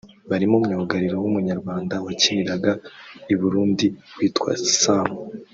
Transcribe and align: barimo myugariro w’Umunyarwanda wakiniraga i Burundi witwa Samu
barimo 0.29 0.55
myugariro 0.65 1.15
w’Umunyarwanda 1.21 1.93
wakiniraga 2.05 2.71
i 3.33 3.35
Burundi 3.39 3.85
witwa 4.17 4.51
Samu 4.79 5.17